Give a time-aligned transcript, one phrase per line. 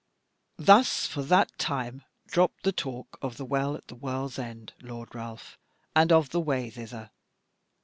[0.57, 5.13] "Thus for that time dropped the talk of the Well at the World's End, Lord
[5.13, 5.59] Ralph,
[5.95, 7.11] and of the way thither.